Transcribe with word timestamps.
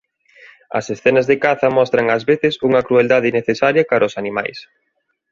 As 0.79 0.85
escenas 0.95 1.25
de 1.29 1.35
caza 1.45 1.75
mostran 1.77 2.11
ás 2.15 2.23
veces 2.31 2.53
unha 2.67 2.85
crueldade 2.87 3.29
innecesaria 3.31 3.87
cara 3.89 4.03
aos 4.05 4.17
animais. 4.21 4.57